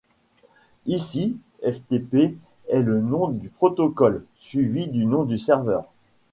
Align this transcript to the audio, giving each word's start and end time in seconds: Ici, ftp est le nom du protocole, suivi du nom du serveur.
Ici, 0.87 1.37
ftp 1.63 2.35
est 2.69 2.81
le 2.81 2.99
nom 3.01 3.27
du 3.27 3.49
protocole, 3.49 4.25
suivi 4.39 4.87
du 4.87 5.05
nom 5.05 5.25
du 5.25 5.37
serveur. 5.37 5.87